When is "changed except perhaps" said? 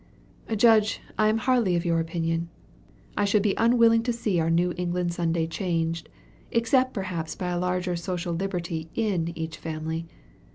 5.45-7.35